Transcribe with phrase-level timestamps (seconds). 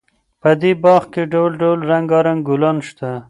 [0.41, 3.11] په دې باغ کې ډول ډول رنګارنګ ګلان شته.